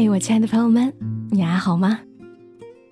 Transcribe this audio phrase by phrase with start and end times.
[0.00, 0.90] 嘿，我亲爱的朋友们，
[1.30, 2.00] 你还好吗？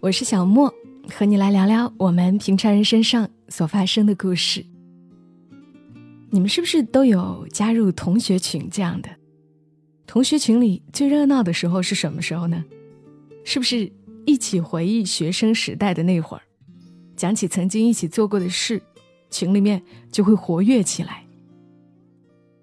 [0.03, 0.71] 我是小莫，
[1.11, 4.63] 和你来聊聊我们平常人身上所发生的故事。
[6.29, 9.09] 你们是不是都有加入同学群这样的？
[10.07, 12.63] 同学群里最热闹的时候是什么时候呢？
[13.43, 13.91] 是不是
[14.27, 16.43] 一起回忆学生时代的那会儿，
[17.17, 18.83] 讲起曾经一起做过的事，
[19.31, 19.83] 群里面
[20.13, 21.25] 就会活跃起来？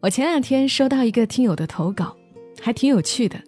[0.01, 2.15] 我前两天收到一个听友的投稿，
[2.61, 3.41] 还挺有趣的。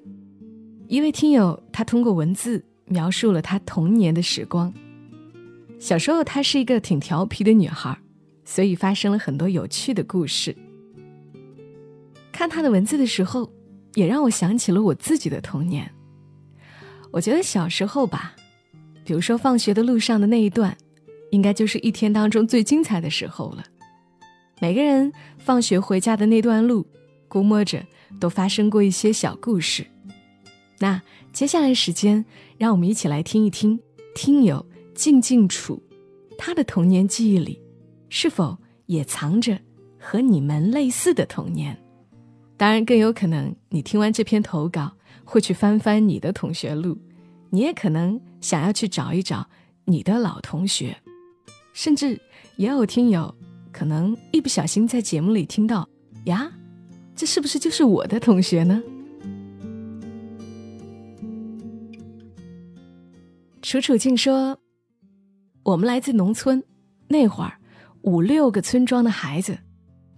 [0.89, 4.73] 一位听友，他通过文字描述了他童年的时光。
[5.77, 7.95] 小时候，她是一个挺调皮的女孩，
[8.45, 10.55] 所以发生了很多有趣的故事。
[12.31, 13.51] 看她的文字的时候，
[13.95, 15.91] 也让我想起了我自己的童年。
[17.11, 18.33] 我觉得小时候吧，
[19.03, 20.75] 比如说放学的路上的那一段，
[21.31, 23.63] 应该就是一天当中最精彩的时候了。
[24.61, 26.87] 每个人放学回家的那段路，
[27.27, 27.85] 估摸着
[28.21, 29.85] 都发生过一些小故事。
[30.79, 31.01] 那
[31.33, 32.23] 接下来时间，
[32.57, 33.79] 让我们一起来听一听
[34.13, 35.81] 听友静静处，
[36.37, 37.59] 他的童年记忆里，
[38.09, 39.59] 是否也藏着
[39.99, 41.77] 和你们类似的童年？
[42.57, 44.91] 当然，更有可能你听完这篇投稿，
[45.23, 46.97] 会去翻翻你的同学录，
[47.49, 49.47] 你也可能想要去找一找
[49.85, 50.97] 你的老同学，
[51.73, 52.19] 甚至
[52.55, 53.33] 也有听友
[53.71, 55.87] 可能一不小心在节目里听到
[56.25, 56.51] 呀，
[57.15, 58.81] 这是不是就是我的同学呢？
[63.69, 64.57] 楚楚静说
[65.63, 66.63] ：“我们来自农村，
[67.09, 67.59] 那会儿
[68.03, 69.59] 五六个村庄的孩子，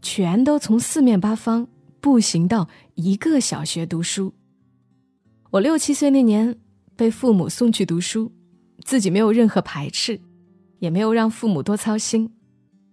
[0.04, 1.68] 全都从四面八方
[2.00, 4.32] 步行到一个小学读书。
[5.50, 6.60] 我六七岁那年
[6.96, 8.32] 被父母送去读书，
[8.86, 10.22] 自己没有任何排斥，
[10.78, 12.32] 也没有让父母多操心。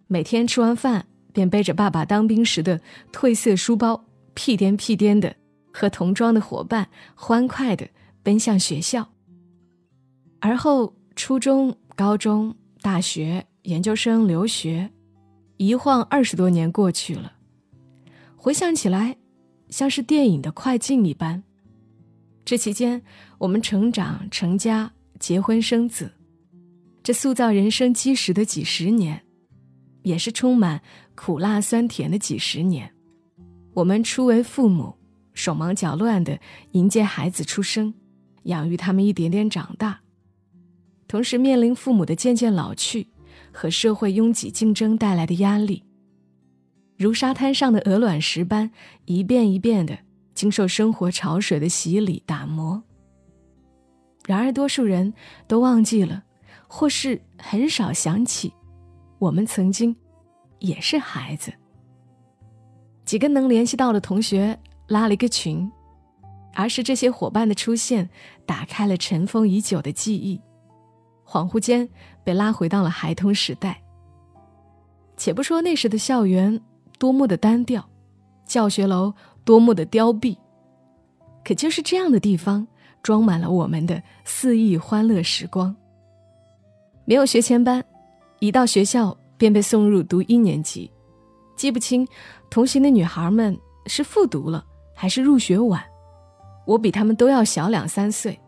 [0.07, 1.05] 每天吃完饭
[1.35, 2.81] 便背着爸爸当兵时的
[3.13, 5.37] 褪色书包，屁颠屁颠的
[5.71, 7.87] 和同庄的伙伴欢快的
[8.23, 9.07] 奔向学校。”
[10.41, 14.91] 而后，初中、高中、大学、研究生留学，
[15.57, 17.33] 一晃二十多年过去了。
[18.37, 19.17] 回想起来，
[19.71, 21.43] 像是电影的快进一般。
[22.45, 23.03] 这期间，
[23.39, 26.13] 我们成长、成家、结婚、生子，
[27.03, 29.21] 这塑造人生基石的几十年，
[30.03, 30.81] 也是充满
[31.17, 32.89] 苦辣酸甜的几十年。
[33.75, 34.95] 我们初为父母，
[35.35, 36.39] 手忙脚乱的
[36.73, 37.93] 迎接孩子出生，
[38.45, 40.01] 养育他们一点点长大。
[41.09, 43.09] 同时面临父母的渐渐老去
[43.53, 45.85] 和社会拥挤竞争带来的压力，
[46.97, 48.71] 如沙滩上的鹅卵石般
[49.05, 49.99] 一遍一遍的
[50.35, 52.83] 经受生活潮水的洗礼打磨。
[54.27, 55.15] 然而，多数人
[55.47, 56.25] 都忘记了，
[56.67, 58.53] 或是很少想起，
[59.21, 59.95] 我们曾经
[60.59, 61.53] 也是孩子。
[63.05, 65.71] 几个能联系到的同学拉了一个群，
[66.55, 68.11] 而是这些伙伴的出现，
[68.45, 70.41] 打开了尘封已久的记忆。
[71.27, 71.89] 恍惚间
[72.23, 73.83] 被拉回到了孩童时代。
[75.17, 76.61] 且不说那时的校园
[76.99, 77.85] 多么的单调，
[78.45, 79.13] 教学楼
[79.45, 80.37] 多么的凋敝，
[81.45, 82.67] 可就是这样的地方，
[83.03, 85.75] 装满了我们的肆意欢乐时光。
[87.05, 87.83] 没有学前班，
[88.41, 90.91] 一到学校便被送入读一年级，
[91.57, 92.07] 记不清
[92.51, 95.83] 同行的女孩们是复读了还是入学晚，
[96.67, 98.39] 我比他们都要小两三岁，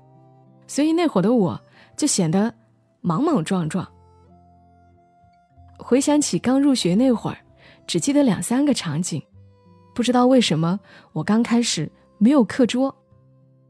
[0.67, 1.59] 所以那会儿的我
[1.97, 2.55] 就显得。
[3.00, 3.86] 莽莽撞撞。
[5.78, 7.38] 回想起刚入学那会儿，
[7.86, 9.22] 只记得两三个场景，
[9.94, 10.81] 不知道为什么
[11.12, 12.94] 我刚开始没有课桌，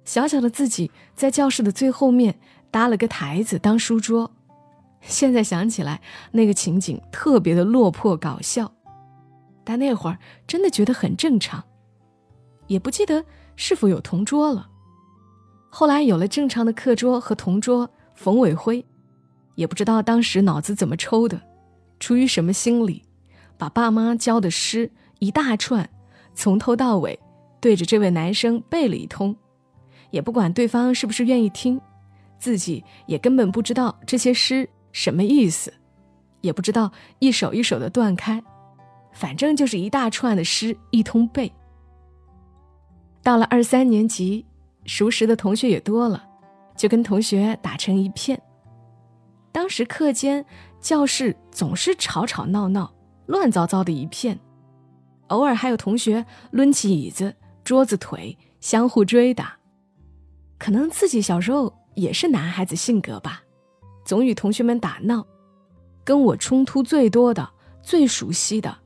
[0.04, 2.38] 小小的自己在教室的最后面
[2.70, 4.30] 搭了个台子当书桌。
[5.02, 6.00] 现在想起来，
[6.32, 8.72] 那个情景特别的落魄搞笑，
[9.62, 11.62] 但那会儿真的觉得很正常，
[12.66, 13.24] 也不记得
[13.54, 14.68] 是否有同桌了。
[15.70, 18.84] 后来有了正常的课桌和同桌，冯伟辉。
[19.58, 21.40] 也不知道当时脑子怎么抽的，
[21.98, 23.02] 出于什么心理，
[23.56, 24.88] 把爸妈教的诗
[25.18, 25.90] 一大串，
[26.32, 27.18] 从头到尾
[27.60, 29.34] 对着这位男生背了一通，
[30.12, 31.80] 也不管对方是不是愿意听，
[32.38, 35.74] 自己也根本不知道这些诗什么意思，
[36.40, 38.40] 也不知道一首一首的断开，
[39.12, 41.52] 反正就是一大串的诗一通背。
[43.24, 44.46] 到了二三年级，
[44.84, 46.24] 熟识的同学也多了，
[46.76, 48.40] 就跟同学打成一片。
[49.52, 50.44] 当时课间
[50.80, 52.92] 教室总是吵吵闹闹、
[53.26, 54.38] 乱糟糟的一片，
[55.28, 57.34] 偶尔还有同学抡起椅子、
[57.64, 59.56] 桌子、腿相互追打。
[60.58, 63.42] 可能自己小时候也是男孩子性格吧，
[64.04, 65.26] 总与同学们打闹。
[66.04, 67.50] 跟我冲突最多的、
[67.82, 68.78] 最熟悉的，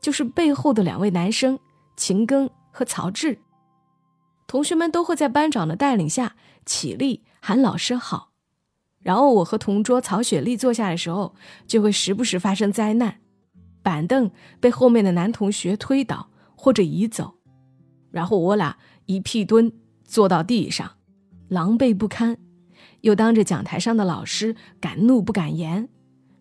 [0.00, 1.58] 就是背后的两位男生
[1.96, 3.38] 秦庚和曹志。
[4.46, 6.36] 同学们都会在班长的带领下
[6.66, 8.33] 起立喊老师好。
[9.04, 11.36] 然后我和同桌曹雪莉坐下的时候，
[11.66, 13.20] 就会时不时发生灾难，
[13.82, 17.34] 板凳被后面的男同学推倒或者移走，
[18.10, 19.70] 然后我俩一屁蹲
[20.04, 20.92] 坐到地上，
[21.48, 22.38] 狼狈不堪，
[23.02, 25.88] 又当着讲台上的老师敢怒不敢言，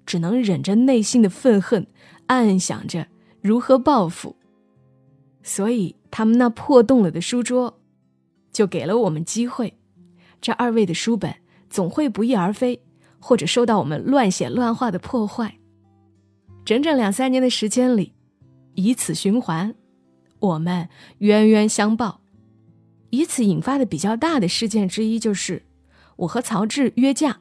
[0.06, 1.86] 只能忍着内心的愤恨，
[2.28, 3.08] 暗暗想着
[3.42, 4.38] 如何报复。
[5.44, 7.82] 所以他们那破洞了的书桌，
[8.54, 9.78] 就给了我们机会。
[10.40, 11.36] 这二位的书本
[11.74, 12.80] 总会不翼而飞，
[13.20, 15.58] 或者受到我们乱写乱画的破坏。
[16.64, 18.14] 整整两三年的时间里，
[18.76, 19.74] 以此循环，
[20.38, 20.88] 我们
[21.18, 22.22] 冤冤相报。
[23.10, 25.64] 以此引发的比较大的事件之一，就是
[26.18, 27.40] 我和曹志约架。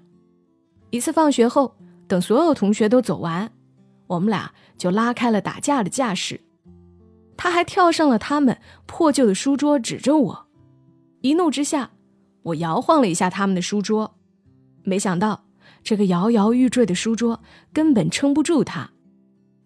[0.89, 1.77] 一次放学后，
[2.09, 3.53] 等所有同学都走完，
[4.07, 6.41] 我们俩就拉开了打架的架势。
[7.37, 10.47] 他还跳上了他们破旧的书桌，指着我。
[11.21, 11.91] 一怒之下，
[12.45, 14.15] 我摇晃了一下他们的书桌，
[14.85, 15.45] 没想到
[15.83, 17.43] 这个摇摇欲坠的书桌
[17.73, 18.91] 根本撑不住他，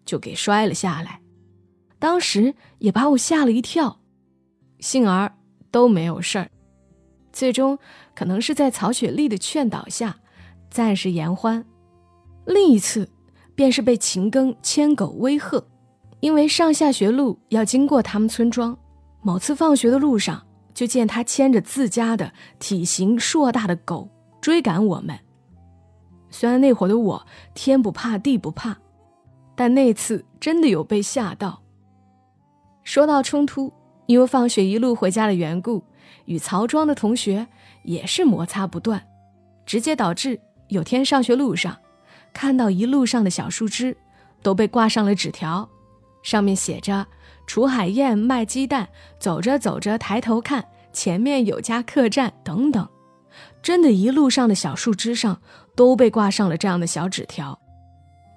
[0.05, 1.21] 就给摔了下来。
[1.99, 3.99] 当时也把我吓了一跳，
[4.79, 5.33] 幸而
[5.71, 6.49] 都没有事儿。
[7.33, 7.77] 最终
[8.15, 10.17] 可能是在曹雪莉的劝导下，
[10.69, 11.65] 暂时言欢。
[12.45, 13.09] 另一次
[13.55, 15.63] 便是被秦庚牵狗威吓。
[16.19, 18.75] 因为上下学路要经过他们村庄，
[19.21, 24.09] 某次放学的路上，就见他牵着自家的体型硕大的狗
[24.47, 25.19] 追赶我们。
[26.29, 28.77] 虽然那会儿的我天不怕地不怕，
[29.57, 31.61] 但那次真的有被吓到。
[32.85, 33.73] 说到冲突，
[34.05, 35.83] 因为放学一路回家的缘故，
[36.23, 37.45] 与曹庄的同学
[37.83, 39.05] 也是摩擦不断，
[39.65, 40.39] 直接导致
[40.69, 41.75] 有天上学路上，
[42.31, 43.97] 看到一路上的小树枝
[44.41, 45.67] 都被挂上了纸条。
[46.23, 47.05] 上面写着
[47.45, 48.87] “楚海燕卖鸡蛋，
[49.19, 50.63] 走着走着抬头看，
[50.93, 52.87] 前面有家客栈”等等，
[53.61, 55.41] 真的，一路上的小树枝上
[55.75, 57.59] 都被挂上了这样的小纸条，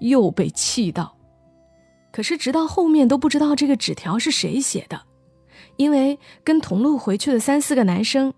[0.01, 1.17] 又被气到。
[2.13, 5.03] 可是直到后面都不知道这个纸条是谁写的，
[5.77, 8.35] 因为跟同路回去的三四个男生，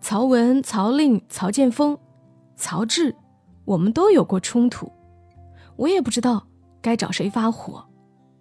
[0.00, 1.96] 曹文、曹令、曹建峰、
[2.56, 3.14] 曹志，
[3.64, 4.90] 我们都有过冲突，
[5.76, 6.48] 我也不知道
[6.82, 7.86] 该找谁发火。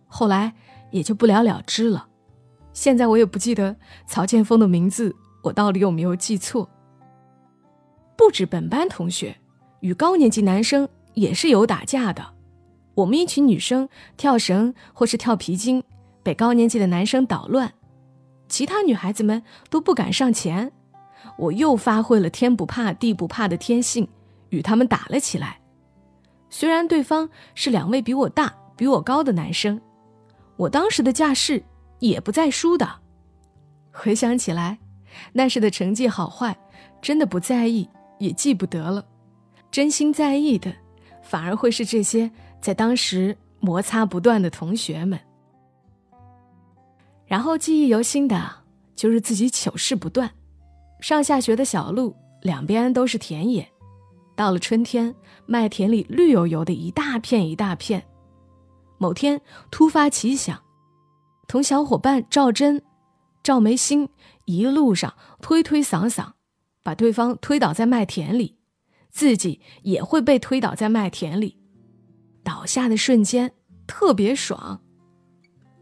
[0.08, 0.56] 后来
[0.90, 2.08] 也就不了了之了。
[2.74, 3.76] 现在我也不记得
[4.08, 6.68] 曹建峰的名字，我到底有没有记错？
[8.16, 9.36] 不止本班同学，
[9.82, 12.26] 与高年级男生也是有打架的。
[12.96, 15.84] 我们一群女生跳绳或是跳皮筋，
[16.24, 17.74] 被高年级的男生捣乱，
[18.48, 20.72] 其他女孩子们都不敢上前。
[21.38, 24.08] 我又发挥了天不怕地不怕的天性，
[24.50, 25.60] 与他们打了起来。
[26.50, 29.82] 虽然对方是两位比我大、比我高的男生。
[30.56, 31.62] 我当时的架势
[32.00, 32.88] 也不在输的，
[33.92, 34.78] 回想起来，
[35.34, 36.56] 那时的成绩好坏
[37.02, 37.90] 真的不在意，
[38.20, 39.06] 也记不得了。
[39.72, 40.74] 真心在意的，
[41.22, 42.32] 反而会是这些
[42.62, 45.20] 在当时摩擦不断的同学们。
[47.26, 48.50] 然后记忆犹新的
[48.96, 50.30] 就是自己糗事不断。
[51.02, 53.68] 上下学的小路两边都是田野，
[54.36, 55.14] 到了春天，
[55.46, 58.04] 麦田里绿油油的一大片一大片。
[58.98, 60.58] 某天突发奇想，
[61.48, 62.82] 同小伙伴赵真、
[63.44, 64.08] 赵梅心
[64.46, 66.32] 一路上推推搡搡，
[66.86, 68.60] 把对方推倒在麦田里，
[69.10, 71.58] 自己也会被推倒在麦田里。
[72.44, 73.54] 倒下的瞬间
[73.88, 74.84] 特别爽，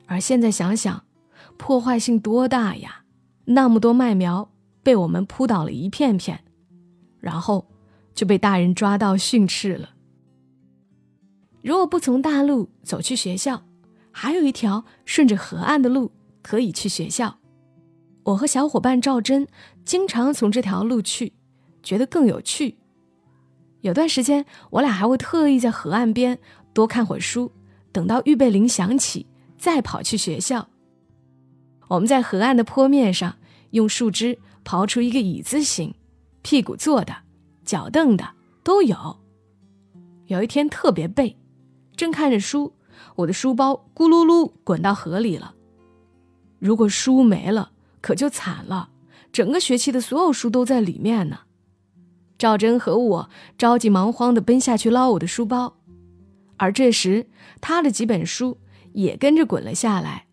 [0.06, 1.04] 而现在想想，
[1.58, 3.04] 破坏性多大呀！
[3.44, 4.50] 那么多麦苗
[4.82, 6.46] 被我们扑倒了一片片，
[7.20, 7.70] 然后
[8.14, 9.90] 就被大人抓到训斥了。
[11.62, 13.66] 如果不从大路走去学校，
[14.10, 17.40] 还有一条顺着河岸的路可以去学校。
[18.24, 19.48] 我和小伙伴赵真
[19.84, 21.34] 经常从这条路去，
[21.82, 22.78] 觉得更有趣。
[23.82, 26.40] 有段时间，我俩还会特意在河岸边
[26.74, 27.52] 多看会书，
[27.92, 29.28] 等到预备铃响起，
[29.58, 30.70] 再跑去学校。
[31.90, 33.36] 我们在河岸的坡面上
[33.72, 35.94] 用树枝刨出一个椅子形，
[36.42, 37.14] 屁股坐的、
[37.66, 38.26] 脚凳的
[38.64, 39.18] 都有。
[40.28, 41.38] 有一天特别背。
[41.96, 42.74] 正看着书，
[43.18, 45.54] 我的书包咕噜噜滚到河里了。
[46.58, 47.73] 如果书没了，
[48.04, 48.90] 可就惨了，
[49.32, 51.40] 整个学期的所有书都在里面呢。
[52.38, 55.78] 赵真和我着急忙慌地奔下去捞我的书包，
[56.58, 57.30] 而这时
[57.62, 58.60] 他的几本书
[58.92, 60.28] 也跟着滚了下来，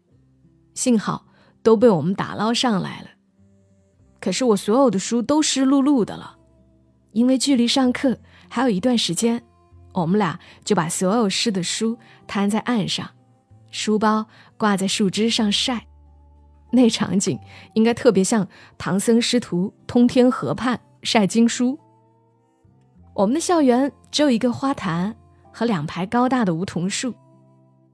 [0.75, 1.27] 幸好
[1.63, 3.11] 都被我们打捞上来了。
[4.21, 6.39] 可是我所有的书都湿漉漉的了，
[7.13, 9.41] 因为距离上课还有一段时间。
[9.93, 11.97] 我们俩就把所有湿的书
[12.27, 13.09] 摊在岸上，
[13.71, 15.87] 书包挂在树枝上晒。
[16.71, 17.39] 那场景
[17.75, 18.47] 应该特别像
[18.79, 21.79] 唐僧师徒通天河畔晒经书。
[23.15, 25.15] 我们的校园只有一个花坛
[25.53, 27.13] 和两排高大的梧桐树。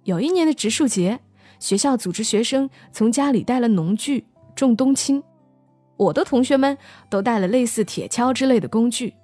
[0.04, 1.18] 有一年的植树节，
[1.58, 5.22] 学校组织学生从家里带了农具种冬青，
[5.96, 6.76] 我的同学们
[7.08, 9.14] 都带了类似铁锹之类的工具，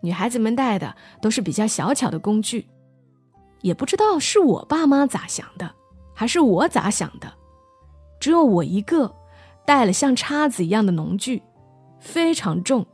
[0.00, 2.66] 女孩子们带的都是比较小巧的工具。
[3.62, 5.74] 也不知道是我爸妈咋想的，
[6.14, 7.30] 还是我咋想的。
[8.18, 9.14] 只有我一个
[9.64, 11.42] 带了像叉子一样的农具，
[11.98, 12.86] 非常重。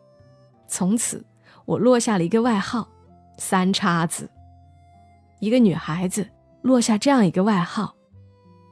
[0.66, 1.24] 从此，
[1.64, 2.88] 我落下了一个外号
[3.38, 4.30] “三叉子”。
[5.40, 6.26] 一个女孩子
[6.62, 7.94] 落下这样一个外号，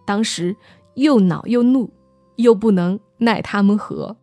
[0.07, 0.57] 当时
[0.95, 1.91] 又恼又怒，
[2.37, 4.17] 又不能奈他们何。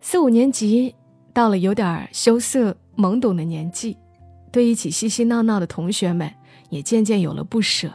[0.00, 0.94] 四五年级
[1.32, 3.96] 到了有点羞涩懵懂的年纪，
[4.50, 6.32] 对一起嬉嬉闹闹的同学们
[6.70, 7.90] 也渐渐有了不舍。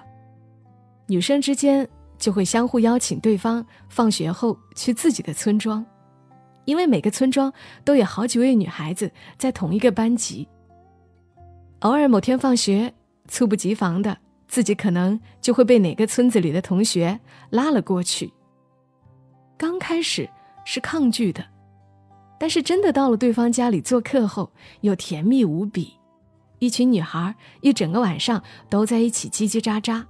[1.12, 1.86] 女生之间
[2.18, 5.86] 就会相互邀请对方放学后去自己的村庄，
[6.64, 7.52] 因为每个村庄
[7.84, 10.48] 都有好几位女孩子在同一个班级。
[11.80, 12.94] 偶尔某天放学，
[13.28, 18.32] 猝不及防的自己可能就会被哪个村子里的同学拉了过去。
[19.58, 20.30] 刚开始
[20.64, 21.44] 是抗拒的，
[22.40, 24.50] 但是真的到了对方家里做客后，
[24.80, 25.92] 又甜蜜无比。
[26.60, 30.06] 一群女孩一整个晚上都在一起叽叽喳喳。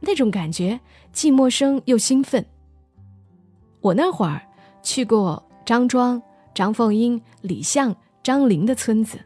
[0.00, 0.78] 那种感觉
[1.12, 2.44] 既陌生又兴奋。
[3.80, 4.40] 我那会儿
[4.82, 6.20] 去过张庄、
[6.54, 9.18] 张凤英、李相、张玲的村子，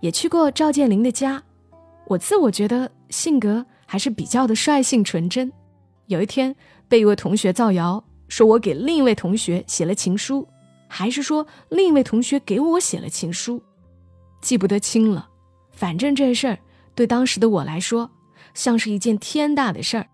[0.00, 1.42] 也去过赵建林的家。
[2.06, 5.52] 我自我觉得性格还是比较的率性纯真。
[6.06, 6.54] 有一天
[6.88, 10.46] 被一位同学造谣，说我给另一位同学写了情书，
[10.88, 13.62] 还是说另一位同学给我写了情书，
[14.40, 15.28] 记不得清了。
[15.70, 16.58] 反正这事儿
[16.94, 18.10] 对当时的我来说。
[18.54, 20.08] 像是一件天大的事儿。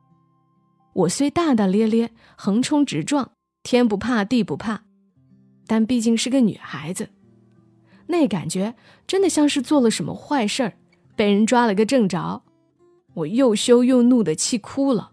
[0.92, 4.84] 我虽大大咧咧、横冲直撞、天不怕地不怕，
[5.66, 7.10] 但毕竟是个女孩子，
[8.06, 8.74] 那感觉
[9.06, 10.72] 真的像是做了什么坏事儿，
[11.14, 12.42] 被人抓了个正着。
[13.14, 15.12] 我又羞又怒的气哭了。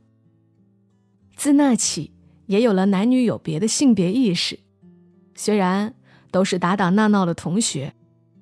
[1.35, 2.11] 自那起，
[2.47, 4.59] 也有了男女有别的性别意识。
[5.35, 5.95] 虽然
[6.31, 7.93] 都是打打闹闹的同学，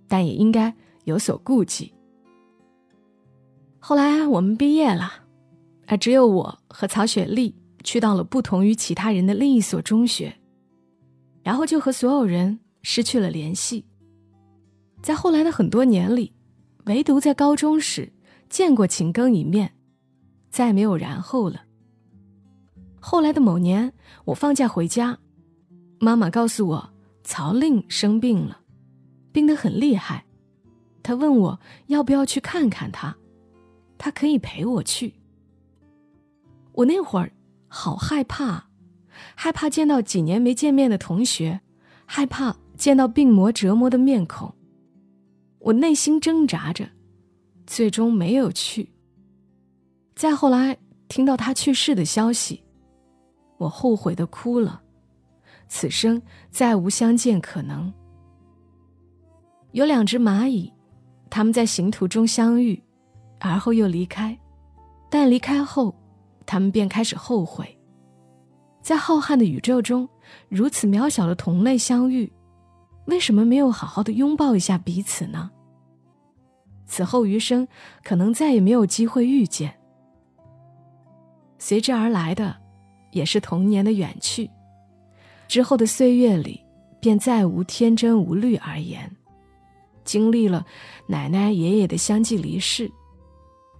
[0.07, 1.93] 但也应该有所顾忌。
[3.83, 5.11] 后来我们毕业了，
[5.87, 10.31] 而只有我和曹雪莉去到了不同于其他人的另一所中学，
[11.41, 13.83] 然后就和所有人失去了联系。
[15.01, 16.31] 在后来的很多年里，
[16.85, 18.13] 唯独在高中时
[18.49, 19.73] 见过秦庚一面，
[20.51, 21.63] 再没有然后了。
[22.99, 23.91] 后来的某年，
[24.25, 25.17] 我放假回家，
[25.99, 28.59] 妈妈告诉我曹令生病了，
[29.31, 30.23] 病得很厉害，
[31.01, 33.17] 她问我要不要去看看他。
[34.01, 35.13] 他可以陪我去。
[36.71, 37.31] 我那会儿
[37.67, 38.65] 好害怕，
[39.35, 41.61] 害怕见到几年没见面的同学，
[42.07, 44.51] 害怕见到病魔折磨的面孔。
[45.59, 46.89] 我内心挣扎着，
[47.67, 48.91] 最终没有去。
[50.15, 50.75] 再后来
[51.07, 52.63] 听到他去世的消息，
[53.59, 54.81] 我后悔的哭了，
[55.67, 57.93] 此生再无相见可能。
[59.73, 60.73] 有两只蚂蚁，
[61.29, 62.81] 他们在行途中相遇。
[63.41, 64.37] 而后又离开，
[65.09, 65.93] 但离开后，
[66.45, 67.77] 他们便开始后悔。
[68.81, 70.07] 在浩瀚的宇宙中，
[70.47, 72.31] 如此渺小的同类相遇，
[73.05, 75.49] 为什么没有好好的拥抱一下彼此呢？
[76.85, 77.67] 此后余生，
[78.03, 79.73] 可能再也没有机会遇见。
[81.57, 82.55] 随之而来的，
[83.11, 84.49] 也是童年的远去。
[85.47, 86.63] 之后的岁月里，
[86.99, 89.09] 便再无天真无虑而言。
[90.03, 90.65] 经历了
[91.07, 92.91] 奶奶爷爷的相继离世。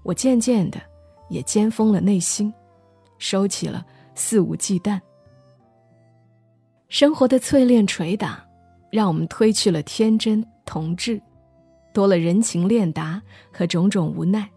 [0.03, 0.81] 我渐渐的，
[1.29, 2.53] 也尖封了内心，
[3.17, 4.99] 收起了肆无忌惮。
[6.89, 8.45] 生活的淬炼捶打，
[8.89, 11.21] 让我们褪去了天真童稚，
[11.93, 14.49] 多了人情练达和种种无奈。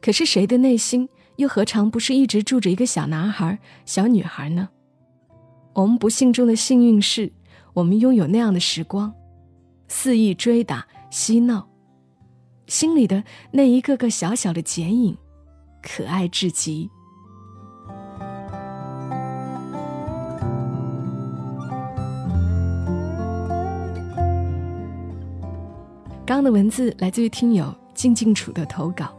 [0.00, 4.68] 可是谁的内心又何尝不是一直住着一个小男孩、小女孩呢？
[5.74, 7.32] 我们不幸中的幸运是，
[7.72, 9.12] 我们拥有那样的时光，
[9.88, 11.68] 肆意追打、嬉闹。
[12.66, 15.16] 心里的那一个个小小的剪影，
[15.82, 16.90] 可爱至极。
[26.26, 29.14] 刚刚的文字来自于听友静静楚的投稿，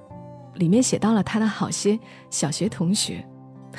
[0.55, 1.97] 里面写到了他的好些
[2.31, 3.23] 小学同学，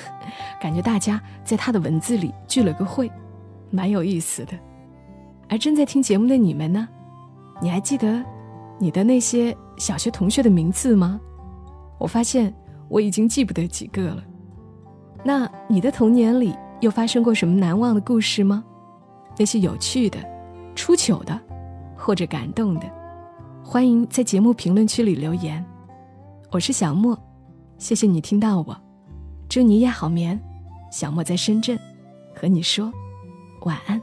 [0.63, 3.11] 感觉大家在他的文字里聚了个会，
[3.71, 4.53] 蛮有意思的。
[5.49, 6.89] 而正在听节目的你们呢，
[7.61, 8.25] 你还记得？
[8.79, 11.21] 你的那些小学同学的名字吗？
[11.99, 12.55] 我发现
[12.89, 14.23] 我已经记不得几个了。
[15.25, 18.63] 那你的童年里又发生过什么难忘的故事吗？
[19.39, 20.19] 那些有趣的、
[20.75, 21.39] 出糗的，
[21.97, 22.87] 或者感动的，
[23.65, 25.65] 欢迎在节目评论区里留言。
[26.53, 27.19] 我是小莫，
[27.79, 28.77] 谢谢你听到我，
[29.49, 30.41] 祝你夜好眠。
[30.93, 31.79] 小莫在深圳，
[32.35, 32.93] 和你说
[33.63, 34.01] 晚安。